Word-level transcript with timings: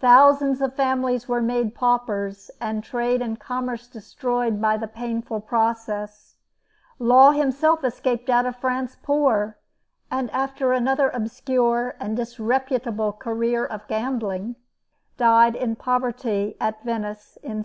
Thousands 0.00 0.60
of 0.60 0.74
families 0.76 1.28
were 1.28 1.40
made 1.40 1.74
paupers, 1.74 2.50
and 2.60 2.84
trade 2.84 3.22
and 3.22 3.40
commerce 3.40 3.88
destroyed 3.88 4.60
by 4.60 4.76
the 4.76 4.86
painful 4.86 5.40
process. 5.40 6.36
Law 6.98 7.30
himself 7.30 7.82
escaped 7.82 8.28
out 8.28 8.44
of 8.44 8.54
France 8.56 8.98
poor; 9.02 9.56
and, 10.10 10.30
after 10.32 10.74
another 10.74 11.08
obscure 11.08 11.94
and 11.98 12.18
disreputable 12.18 13.14
career 13.14 13.64
of 13.64 13.88
gambling, 13.88 14.56
died 15.16 15.56
in 15.56 15.74
poverty 15.76 16.54
at 16.60 16.84
Venice, 16.84 17.38
in 17.42 17.64